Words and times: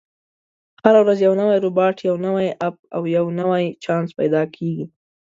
هره 0.83 0.99
ورځ 1.03 1.17
یو 1.27 1.33
نوی 1.41 1.57
روباټ، 1.65 1.95
یو 2.09 2.15
نوی 2.25 2.47
اپ، 2.67 2.75
او 2.95 3.01
یو 3.15 3.25
نوی 3.39 3.63
چانس 3.83 4.09
پیدا 4.19 4.41
کېږي. 4.55 4.85